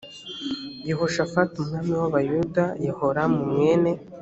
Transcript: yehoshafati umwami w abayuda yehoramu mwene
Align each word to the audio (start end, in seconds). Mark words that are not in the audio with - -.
yehoshafati 0.87 1.53
umwami 1.57 1.93
w 1.99 2.03
abayuda 2.07 2.63
yehoramu 2.85 3.39
mwene 3.51 3.91